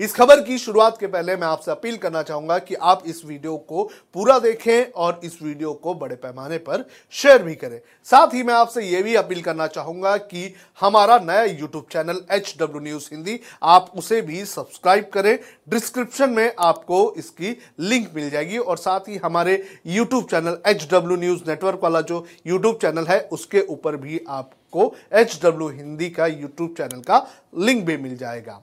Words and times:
इस 0.00 0.14
खबर 0.14 0.40
की 0.40 0.56
शुरुआत 0.58 0.98
के 0.98 1.06
पहले 1.06 1.34
मैं 1.36 1.46
आपसे 1.46 1.70
अपील 1.70 1.96
करना 1.96 2.22
चाहूँगा 2.22 2.58
कि 2.58 2.74
आप 2.74 3.02
इस 3.06 3.24
वीडियो 3.24 3.56
को 3.68 3.82
पूरा 4.14 4.38
देखें 4.38 4.92
और 4.94 5.20
इस 5.24 5.38
वीडियो 5.42 5.72
को 5.74 5.94
बड़े 5.94 6.16
पैमाने 6.16 6.58
पर 6.58 6.84
शेयर 7.12 7.42
भी 7.42 7.54
करें। 7.54 7.80
साथ 8.06 8.34
ही 8.34 8.42
मैं 8.42 8.54
आपसे 8.54 8.82
यह 8.82 9.02
भी 9.02 9.14
अपील 9.16 9.40
करना 9.42 9.66
चाहूँगा 9.66 10.16
कि 10.16 10.54
हमारा 10.80 11.18
नया 11.20 11.42
YouTube 11.44 11.86
channel 11.92 12.20
H 12.32 12.54
W 12.60 12.80
news 12.80 13.08
Hindi 13.12 13.38
आप 13.64 13.90
उसे 13.96 14.20
भी 14.22 14.44
सब्सक्राइब 14.44 15.10
करें। 15.14 15.38
डिस्क्रिप्शन 15.68 16.30
में 16.30 16.52
आपको 16.58 17.02
इसकी 17.18 17.56
लिंक 17.80 18.08
मिल 18.14 18.30
जाएगी 18.30 18.58
और 18.58 18.76
साथ 18.76 19.08
ही 19.08 19.16
हमारे 19.16 19.62
YouTube 19.86 20.28
channel 20.30 20.58
H 20.66 20.88
W 20.92 21.16
news 21.16 21.42
network 21.48 21.80
वाला 21.82 22.00
जो 22.02 22.24
यूट्यूब 22.46 22.78
चैनल 22.82 23.06
है, 23.06 23.20
उसके 23.22 23.60
ऊपर 23.60 23.96
भी 23.96 24.20
आपको 24.28 24.94
एच 25.14 25.38
डब्ल्यू 25.44 25.68
हिंदी 25.70 26.10
का 26.10 26.26
यूट्यूब 26.26 26.74
चैनल 26.78 27.00
का 27.02 27.26
लिंक 27.56 27.84
भी 27.86 27.96
मिल 27.96 28.16
जाएगा। 28.16 28.62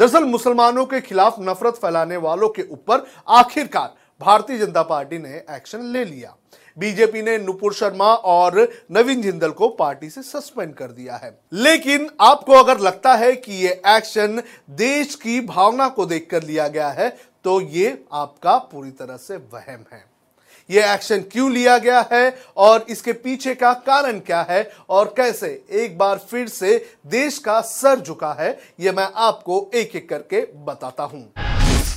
दरअसल 0.00 0.24
मुसलमानों 0.24 0.84
के 0.86 1.00
खिलाफ 1.00 1.36
नफरत 1.40 1.74
फैलाने 1.74 2.16
वालों 2.16 2.48
के 2.48 2.62
ऊपर 2.62 3.04
आखिरकार 3.28 3.94
भारतीय 4.20 4.58
जनता 4.58 4.82
पार्टी 4.82 5.18
ने 5.18 5.42
एक्शन 5.50 5.82
ले 5.92 6.04
लिया। 6.04 6.34
बीजेपी 6.76 7.22
ने 7.22 7.36
नुपुर 7.38 7.74
शर्मा 7.74 8.12
और 8.26 8.56
नवीन 8.92 9.22
जिंदल 9.22 9.50
को 9.50 9.68
पार्टी 9.70 10.08
से 10.10 10.22
सस्पेंड 10.22 10.74
कर 10.74 10.92
दिया 10.92 11.16
है। 11.16 11.30
लेकिन 11.52 12.08
आपको 12.20 12.52
अगर 12.52 12.80
लगता 12.80 13.14
है 13.14 13.32
कि 13.34 13.52
ये 13.54 13.72
एक्शन 13.88 14.42
देश 14.76 15.14
की 15.14 15.40
भावना 15.46 15.88
को 15.88 16.06
देखकर 16.06 16.42
लिया 16.42 16.68
गया 16.68 16.88
है 16.90 17.08
तो 17.44 17.60
ये 17.60 17.98
आपका 18.12 18.56
पूरी 18.72 18.90
तरह 18.92 19.16
से 19.18 19.36
वहम 19.36 19.84
है। 19.92 20.04
ये 20.68 20.82
एक्शन 20.84 21.24
क्यों 21.32 21.50
लिया 21.52 21.76
गया 21.78 22.00
है 22.12 22.34
और 22.56 22.86
इसके 22.90 23.12
पीछे 23.14 23.54
का 23.54 23.72
कारण 23.86 24.18
क्या 24.20 24.40
है 24.50 24.70
और 24.90 25.14
कैसे 25.16 25.48
एक 25.74 25.98
बार 25.98 26.18
फिर 26.30 26.48
से 26.48 26.76
देश 27.06 27.38
का 27.38 27.60
सर 27.62 28.00
झुका 28.00 28.32
है, 28.32 28.58
ये 28.80 28.92
मैं 28.92 29.08
आपको 29.16 29.70
एक 29.74 29.96
एक 29.96 30.08
करके 30.08 30.46
बताता 30.64 31.02
हूँ। 31.02 31.32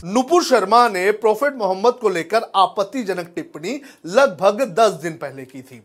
नुपुर 0.05 0.43
शर्मा 0.43 0.87
ने 0.89 1.09
प्रोफेट 1.13 1.55
मोहम्मद 1.55 1.93
को 1.93 2.09
लेकर 2.09 2.51
आपत्तिजनक 2.55 3.31
टिप्पणी 3.35 3.79
लगभग 4.07 4.61
10 4.75 5.01
दिन 5.01 5.13
पहले 5.13 5.45
की 5.45 5.61
थी। 5.61 5.81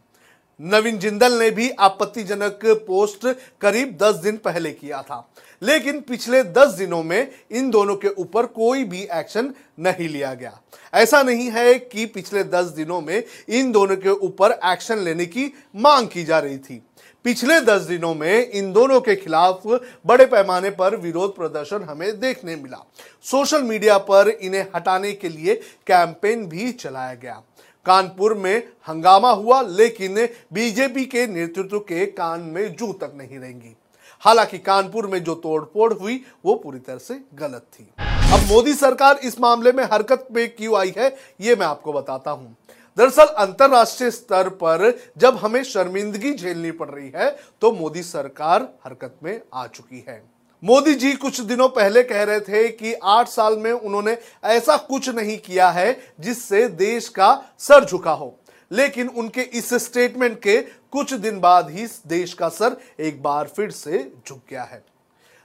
नवीन 0.60 0.98
जिंदल 0.98 1.32
ने 1.32 1.50
भी 1.50 1.70
आपत्तिजनक 1.70 2.60
पोस्ट 2.86 3.26
करीब 3.60 3.96
10 4.02 4.14
दिन 4.14 4.36
पहले 4.36 4.70
किया 4.70 5.02
था। 5.02 5.32
लेकिन 5.62 6.00
पिछले 6.00 6.42
10 6.44 6.72
दिनों 6.72 7.02
में 7.02 7.30
इन 7.50 7.70
दोनों 7.70 7.96
के 7.96 8.08
ऊपर 8.08 8.46
कोई 8.46 8.84
भी 8.84 9.02
एक्शन 9.12 9.52
नहीं 9.80 10.08
लिया 10.08 10.34
गया। 10.34 10.60
ऐसा 10.94 11.22
नहीं 11.22 11.50
है 11.50 11.74
कि 11.74 12.06
पिछले 12.06 12.44
10 12.44 12.66
दिनों 12.66 13.00
में 13.00 13.22
इन 13.48 13.72
दोनों 13.72 13.96
के 13.96 14.10
ऊपर 14.10 14.58
एक्शन 14.64 14.98
लेने 14.98 15.26
की 15.26 15.52
मांग 15.76 16.08
की 16.08 16.24
जा 16.24 16.38
रही 16.38 16.58
थी। 16.58 16.82
पिछले 17.24 17.60
दस 17.60 17.82
दिनों 17.82 18.14
में 18.14 18.50
इन 18.50 18.72
दोनों 18.72 19.00
के 19.00 19.14
खिलाफ 19.16 19.62
बड़े 20.06 20.26
पैमाने 20.26 20.70
पर 20.70 20.96
विरोध 20.96 21.34
प्रदर्शन 21.36 21.82
हमें 21.82 22.20
देखने 22.20 22.56
मिला। 22.56 22.84
सोशल 23.22 23.62
मीडिया 23.62 23.98
पर 23.98 24.28
इन्हें 24.28 24.66
हटाने 24.76 25.12
के 25.12 25.28
लिए 25.28 25.54
कैंपेन 25.86 26.46
भी 26.46 26.72
चलाया 26.72 27.14
गया। 27.14 27.42
कानपुर 27.88 28.34
में 28.34 28.62
हंगामा 28.88 29.30
हुआ, 29.32 29.60
लेकिन 29.62 30.16
बीजेपी 30.52 31.04
के 31.06 31.26
नेतृत्व 31.26 31.78
के 31.80 32.06
कान 32.06 32.40
में 32.40 32.74
जू 32.74 32.92
तक 32.94 33.12
नहीं 33.16 33.38
रहेंगी। 33.38 33.74
हालाँकि 34.22 34.58
कानपुर 34.58 35.06
में 35.06 35.22
जो 35.24 35.34
तोड़फोड़ 35.36 35.92
हुई, 35.92 36.22
वो 36.44 36.54
पूरी 36.54 36.78
तरह 36.78 36.98
से 36.98 37.20
गलत 37.34 37.66
थी। 37.72 37.88
अब 37.98 38.46
मोदी 38.48 38.74
सरकार 38.74 39.20
इस 39.24 39.40
मामले 39.40 39.72
में 39.72 39.84
हरकत 39.84 40.28
पे 40.34 40.46
क्यों 40.48 40.78
आई 40.78 40.92
है, 40.98 41.14
ये 41.40 41.56
मैं 41.56 41.66
आपको 41.66 41.92
बताता 41.92 42.30
हूँ। 42.30 42.56
दरअसल 42.96 43.26
अंतरराष्ट्रीय 43.38 44.10
स्तर 44.10 44.48
पर 44.62 44.92
जब 45.18 45.36
हमें 45.36 45.62
शर्मिंदगी 45.64 46.32
झेलनी 46.32 46.70
पड़ 46.72 46.88
रही 46.90 47.12
है 47.14 47.36
तो 47.62 47.72
मोदी 47.72 48.02
सरकार 48.04 48.68
हरकत 48.84 49.16
में 49.22 49.40
आ 49.54 49.66
चुकी 49.66 50.04
है। 50.08 50.22
मोदी 50.64 50.94
जी 50.94 51.12
कुछ 51.12 51.40
दिनों 51.40 51.68
पहले 51.68 52.02
कह 52.02 52.22
रहे 52.22 52.40
थे 52.40 52.68
कि 52.68 52.94
आठ 52.94 53.28
साल 53.28 53.56
में 53.58 53.72
उन्होंने 53.72 54.16
ऐसा 54.44 54.76
कुछ 54.76 55.08
नहीं 55.08 55.38
किया 55.38 55.70
है 55.70 56.00
जिससे 56.20 56.68
देश 56.68 57.08
का 57.08 57.44
सर 57.58 57.84
झुका 57.84 58.10
हो। 58.10 58.38
लेकिन 58.72 59.08
उनके 59.08 59.40
इस 59.40 59.74
स्टेटमेंट 59.74 60.38
के 60.42 60.56
कुछ 60.90 61.12
दिन 61.12 61.40
बाद 61.40 61.70
ही 61.70 61.86
देश 62.06 62.34
का 62.34 62.48
सर 62.48 62.76
एक 63.00 63.22
बार 63.22 63.46
फिर 63.46 63.70
से 63.70 64.12
झुक 64.28 64.40
गया 64.50 64.62
है। 64.62 64.84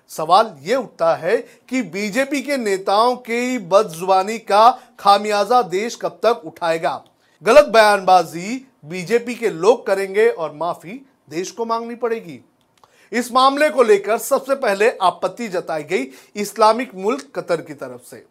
सवाल 0.10 0.56
यह 0.62 0.78
उठता 0.78 1.16
है 1.16 1.38
कि 1.38 1.82
बीजेपी 1.82 2.42
के 2.42 2.58
नेताओं 2.58 3.16
की 3.16 3.58
बदजुबानी 3.58 4.38
का 4.38 4.80
खामियाजा 5.00 5.62
देश 5.62 5.96
कब 5.96 6.20
तक 6.24 6.42
उठाएगा? 6.46 7.04
गलत 7.44 7.66
बयानबाजी 7.66 8.68
बीजेपी 8.86 9.36
के 9.36 9.50
लोग 9.50 9.88
करेंगे 9.88 10.30
और 10.30 10.54
माफ़ी 10.54 11.06
देश 11.30 11.52
को 11.52 11.66
मांगनी 11.66 11.96
पड़ेगी। 11.96 12.40
इस 13.12 13.32
मामले 13.32 13.70
को 13.70 13.84
लेकर 13.84 14.18
सबसे 14.18 14.56
पहले 14.56 14.90
आपत्ति 15.02 15.48
जताई 15.48 15.84
गई 15.84 16.08
इस्लामिक 16.36 16.96
मुल्क 16.96 17.32
कतर 17.36 17.62
की 17.62 17.74
तरफ़ 17.74 18.10
से। 18.10 18.26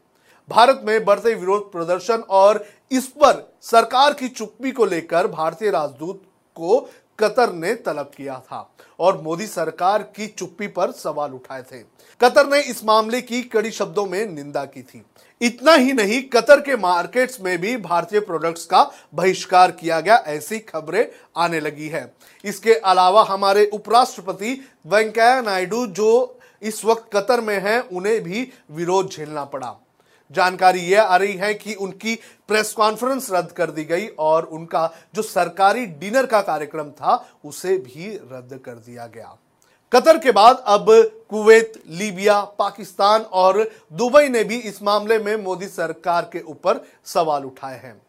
भारत 0.48 0.80
में 0.84 1.04
बढ़ते 1.04 1.34
विरोध 1.34 1.70
प्रदर्शन 1.72 2.22
और 2.30 2.64
इस 2.90 3.06
पर 3.16 3.56
सरकार 3.62 4.14
की 4.14 4.28
चुप्पी 4.28 4.70
को 4.70 4.84
लेकर 4.84 5.26
भारतीय 5.26 5.70
राजदूत 5.70 6.22
को 6.56 6.78
कतर 7.22 7.52
ने 7.52 7.74
तलब 7.74 8.10
किया 8.16 8.38
था 8.38 8.68
और 9.00 9.20
मोदी 9.22 9.46
सरकार 9.46 10.02
की 10.16 10.26
चुप्पी 10.28 10.66
पर 10.66 10.90
सवाल 10.92 11.32
उठाए 11.32 11.62
थे। 11.62 11.78
कतर 12.20 12.48
ने 12.48 12.60
इस 12.60 12.84
मामले 12.84 13.20
की 13.20 13.42
कड़ी 13.42 13.70
शब्दों 13.70 14.06
में 14.06 14.26
निंदा 14.26 14.64
की 14.64 14.82
थी। 14.82 15.02
इतना 15.40 15.74
ही 15.74 15.92
नहीं, 15.92 16.22
कतर 16.22 16.60
के 16.60 16.76
मार्केट्स 16.76 17.40
में 17.40 17.58
भी 17.58 17.76
भारतीय 17.76 18.20
प्रोडक्ट्स 18.20 18.64
का 18.64 18.82
बहिष्कार 19.14 19.70
किया 19.70 20.00
गया, 20.00 20.16
ऐसी 20.16 20.58
खबरें 20.58 21.06
आने 21.36 21.60
लगी 21.60 21.88
है। 21.88 22.14
इसके 22.44 22.74
अलावा 22.74 23.24
हमारे 23.24 23.66
उपराष्ट्रपति 23.66 24.60
वेंकैया 24.86 25.40
नायडू 25.40 25.86
जो 25.86 26.38
इस 26.62 26.84
वक्त 26.84 27.10
कतर 27.16 27.40
में 27.40 27.58
हैं, 27.58 27.80
उन्हें 27.80 28.22
भी 28.22 28.48
विरोध 28.70 29.10
झेलना 29.10 29.44
पड़ा। 29.44 29.74
जानकारी 30.32 30.80
यह 30.80 31.02
आ 31.02 31.16
रही 31.16 31.32
है 31.32 31.54
कि 31.54 31.74
उनकी 31.74 32.14
प्रेस 32.48 32.72
कॉन्फ्रेंस 32.72 33.28
रद्द 33.30 33.52
कर 33.52 33.70
दी 33.70 33.84
गई 33.84 34.06
और 34.18 34.44
उनका 34.44 34.90
जो 35.14 35.22
सरकारी 35.22 35.86
डिनर 35.86 36.26
का 36.26 36.40
कार्यक्रम 36.40 36.90
था, 36.90 37.28
उसे 37.44 37.76
भी 37.78 38.16
रद्द 38.16 38.60
कर 38.64 38.72
दिया 38.72 39.06
गया। 39.06 39.36
कतर 39.92 40.18
के 40.18 40.32
बाद 40.32 40.62
अब 40.66 40.86
कुवैत, 41.30 41.72
लीबिया, 41.88 42.40
पाकिस्तान 42.40 43.20
और 43.22 43.70
दुबई 43.92 44.28
ने 44.28 44.44
भी 44.44 44.56
इस 44.56 44.82
मामले 44.82 45.18
में 45.18 45.36
मोदी 45.36 45.66
सरकार 45.66 46.30
के 46.32 46.40
ऊपर 46.40 46.80
सवाल 47.04 47.44
उठाए 47.44 47.78
हैं। 47.78 48.02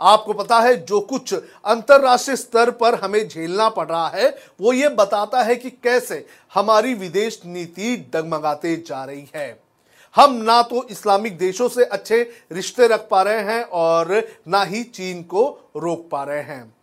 आपको 0.00 0.32
पता 0.32 0.58
है, 0.60 0.74
जो 0.84 1.00
कुछ 1.00 1.34
अंतरराष्ट्रीय 1.34 2.36
स्तर 2.36 2.70
पर 2.70 2.94
हमें 2.94 3.28
झेलना 3.28 3.68
पड़ 3.68 3.86
रहा 3.88 4.08
है, 4.08 4.28
वो 4.60 4.72
ये 4.72 4.88
बताता 4.88 5.42
है 5.42 5.56
कि 5.56 5.70
कैसे 5.70 6.26
हमारी 6.54 6.94
विदेश 6.94 7.40
नीति 7.46 8.10
डगमगाते 8.14 8.76
जा 8.76 9.04
रही 9.04 9.28
है। 9.34 9.69
हम 10.14 10.34
ना 10.34 10.60
तो 10.62 10.86
इस्लामिक 10.90 11.38
देशों 11.38 11.68
से 11.68 11.84
अच्छे 11.84 12.22
रिश्ते 12.52 12.86
रख 12.88 13.06
पा 13.10 13.22
रहे 13.22 13.42
हैं 13.44 13.62
और 13.64 14.12
ना 14.48 14.62
ही 14.62 14.82
चीन 14.84 15.22
को 15.22 15.48
रोक 15.76 16.08
पा 16.10 16.22
रहे 16.24 16.42
हैं। 16.42 16.74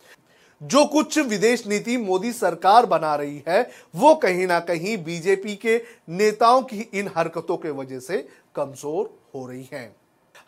जो 0.61 0.85
कुछ 0.85 1.17
विदेश 1.19 1.65
नीति 1.67 1.97
मोदी 1.97 2.31
सरकार 2.33 2.85
बना 2.85 3.15
रही 3.15 3.41
है, 3.47 3.69
वो 3.95 4.15
कहीं 4.15 4.47
ना 4.47 4.59
कहीं 4.59 4.97
बीजेपी 5.03 5.55
के 5.55 5.77
नेताओं 6.09 6.61
की 6.61 6.89
इन 6.93 7.09
हरकतों 7.17 7.57
के 7.57 7.69
वजह 7.71 7.99
से 7.99 8.27
कमज़ोर 8.55 9.09
हो 9.35 9.45
रही 9.47 9.69
है। 9.73 9.95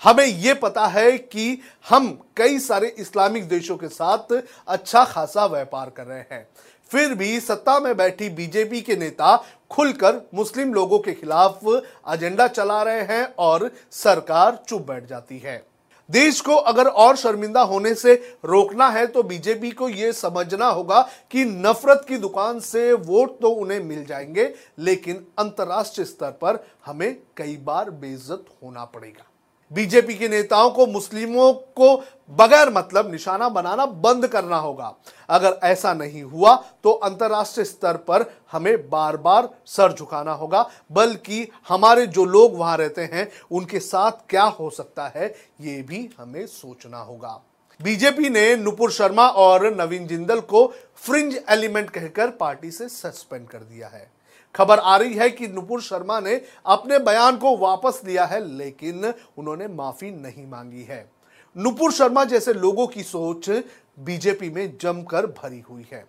हमें 0.01 0.25
यह 0.25 0.53
पता 0.53 0.85
है 0.87 1.11
कि 1.11 1.61
हम 1.89 2.07
कई 2.37 2.59
सारे 2.59 2.87
इस्लामिक 2.99 3.47
देशों 3.49 3.77
के 3.77 3.87
साथ 3.87 4.33
अच्छा 4.67 5.03
खासा 5.05 5.45
व्यापार 5.45 5.89
कर 5.89 6.05
रहे 6.05 6.19
हैं। 6.19 6.47
फिर 6.91 7.13
भी 7.13 7.39
सत्ता 7.39 7.79
में 7.79 7.95
बैठी 7.97 8.29
बीजेपी 8.29 8.81
के 8.81 8.95
नेता 8.95 9.35
खुलकर 9.71 10.21
मुस्लिम 10.33 10.73
लोगों 10.73 10.99
के 10.99 11.13
खिलाफ 11.13 11.59
एजेंडा 12.09 12.47
चला 12.47 12.81
रहे 12.83 13.01
हैं 13.01 13.23
और 13.39 13.69
सरकार 13.91 14.63
चुप 14.67 14.87
बैठ 14.87 15.07
जाती 15.07 15.39
है। 15.39 15.63
देश 16.09 16.39
को 16.41 16.55
अगर 16.55 16.87
और 16.87 17.15
शर्मिंदा 17.15 17.61
होने 17.61 17.93
से 17.95 18.13
रोकना 18.45 18.87
है 18.89 19.05
तो 19.07 19.23
बीजेपी 19.23 19.71
को 19.71 19.89
यह 19.89 20.11
समझना 20.11 20.67
होगा 20.67 21.01
कि 21.31 21.43
नफरत 21.45 22.05
की 22.07 22.17
दुकान 22.17 22.59
से 22.59 22.91
वोट 22.93 23.39
तो 23.41 23.49
उन्हें 23.49 23.79
मिल 23.79 24.05
जाएँगे, 24.05 24.53
लेकिन 24.79 25.25
अंतर्राष्ट्रीय 25.39 26.05
स्तर 26.05 26.31
पर 26.31 26.65
हमें 26.85 27.17
कई 27.37 27.57
बार 27.57 27.89
बेइज्जत 27.91 28.45
होना 28.63 28.85
पड़ेगा। 28.85 29.25
बीजेपी 29.71 30.15
के 30.15 30.27
नेताओं 30.29 30.69
को, 30.71 30.85
मुस्लिमों 30.87 31.53
को 31.53 31.95
बगैर 32.31 32.69
मतलब 32.69 33.11
निशाना 33.11 33.49
बनाना 33.49 33.85
बंद 33.85 34.27
करना 34.27 34.57
होगा। 34.57 34.93
अगर 35.29 35.59
ऐसा 35.63 35.93
नहीं 35.93 36.23
हुआ 36.23 36.55
तो 36.83 36.91
अंतर्राष्ट्रीय 36.91 37.65
स्तर 37.65 37.97
पर 37.99 38.25
हमें 38.51 38.89
बार 38.89 39.17
बार 39.17 39.49
सर 39.67 39.93
झुकाना 39.93 40.31
होगा, 40.33 40.69
बल्कि 40.91 41.47
हमारे 41.69 42.05
जो 42.07 42.25
लोग 42.25 42.57
वहाँ 42.57 42.77
रहते 42.77 43.01
हैं, 43.03 43.29
उनके 43.51 43.79
साथ 43.79 44.11
क्या 44.29 44.43
हो 44.43 44.69
सकता 44.69 45.07
है, 45.07 45.33
ये 45.61 45.81
भी 45.81 46.09
हमें 46.19 46.45
सोचना 46.47 46.99
होगा। 46.99 47.39
बीजेपी 47.79 48.29
ने 48.29 48.55
नुपुर 48.55 48.91
शर्मा 48.91 49.27
और 49.29 49.65
नवीन 49.73 50.07
जिंदल 50.07 50.39
को 50.41 50.65
फ्रिंज 50.97 51.39
एलिमेंट 51.49 51.89
कहकर 51.89 52.29
पार्टी 52.31 52.71
से 52.71 52.87
सस्पेंड 52.89 53.47
कर 53.47 53.59
दिया 53.59 53.87
है। 53.87 54.09
खबर 54.55 54.79
आ 54.79 54.95
रही 54.97 55.13
है 55.13 55.29
कि 55.29 55.47
नुपुर 55.47 55.81
शर्मा 55.81 56.19
ने 56.19 56.41
अपने 56.65 56.99
बयान 56.99 57.37
को 57.37 57.55
वापस 57.57 58.01
लिया 58.05 58.25
है, 58.25 58.45
लेकिन 58.47 59.13
उन्होंने 59.37 59.67
माफ़ी 59.67 60.11
नहीं 60.11 60.47
मांगी 60.47 60.83
है। 60.83 61.09
नुपुर 61.57 61.91
शर्मा 61.91 62.23
जैसे 62.23 62.53
लोगों 62.53 62.87
की 62.87 63.03
सोच 63.03 63.49
बीजेपी 63.99 64.49
में 64.49 64.77
जमकर 64.81 65.25
भरी 65.25 65.59
हुई 65.59 65.85
है। 65.93 66.05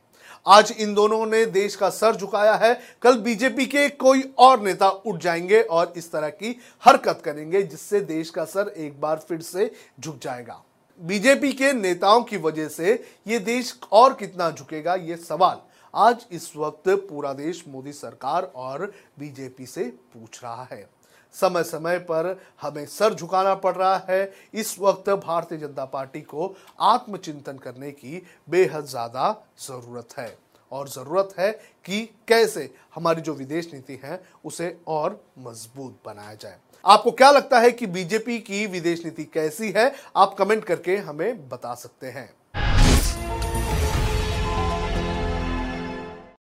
आज 0.47 0.73
इन 0.79 0.95
दोनों 0.95 1.27
ने 1.27 1.45
देश 1.47 1.75
का 1.77 1.89
सर 1.91 2.17
झुकाया 2.17 2.55
है। 2.55 2.81
कल 3.03 3.17
बीजेपी 3.19 3.67
के 3.67 3.89
कोई 3.89 4.23
और 4.39 4.61
नेता 4.61 4.89
उठ 4.89 5.21
जाएँगे 5.21 5.61
और 5.63 5.93
इस 5.97 6.11
तरह 6.13 6.29
की 6.29 6.57
हरकत 6.85 7.23
करेंगे, 7.25 7.63
जिससे 7.63 8.01
देश 8.01 8.31
का 8.31 8.45
सर 8.45 8.73
एक 8.77 9.01
बार 9.01 9.25
फिर 9.29 9.41
से 9.41 9.71
झुक 10.01 10.19
जाएगा। 10.23 10.63
बीजेपी 11.01 11.53
के 11.53 11.73
नेताओं 11.73 12.23
की 12.23 12.37
वजह 12.37 12.69
से 12.69 12.93
ये 13.27 13.39
देश 13.39 13.79
और 13.93 14.15
कितना 14.15 14.51
झुकेगा, 14.51 14.95
ये 14.95 15.17
सवाल 15.17 15.61
आज 15.95 16.27
इस 16.33 16.53
वक्त 16.57 16.89
पूरा 17.09 17.33
देश 17.33 17.65
मोदी 17.69 17.93
सरकार 17.93 18.43
और 18.57 18.93
बीजेपी 19.19 19.67
से 19.67 19.85
पूछ 20.15 20.43
रहा 20.45 20.67
है। 20.73 20.89
समय 21.35 21.63
समय 21.65 21.99
पर 22.01 22.37
हमें 22.63 22.85
सर 22.87 23.15
झुकाना 23.15 23.55
पड़ 23.55 23.75
रहा 23.77 23.97
है। 24.09 24.33
इस 24.55 24.79
वक्त 24.81 25.11
भारतीय 25.11 25.59
जनता 25.59 25.85
पार्टी 25.85 26.21
को 26.21 26.55
आत्मचिंतन 26.81 27.59
करने 27.59 27.91
की 27.93 28.23
बेहद 28.49 28.87
ज़्यादा 28.87 29.31
ज़रूरत 29.61 30.19
है 30.19 30.37
और 30.73 30.89
ज़रूरत 30.89 31.35
है 31.39 31.51
कि 31.87 32.03
कैसे 32.29 32.69
हमारी 32.95 33.23
जो 33.23 33.35
विदेश 33.35 33.73
नीति 33.75 34.01
है 34.05 34.21
उसे 34.45 34.77
और 34.89 35.23
मज़बूत 35.39 35.99
बनाया 36.07 36.35
जाए। 36.35 36.59
आपको 36.85 37.11
क्या 37.11 37.31
लगता 37.31 37.61
है 37.61 37.71
कि 37.73 37.87
बीजेपी 37.87 38.39
की 38.41 38.67
विदेश 38.67 39.05
नीति 39.05 39.25
कैसी 39.25 39.71
है? 39.71 39.93
आप 40.17 40.35
कमेंट 40.35 40.65
करके 40.65 40.97
हमें 40.99 41.49
बता 41.49 41.75
सकते 41.75 42.07
हैं। 42.07 42.29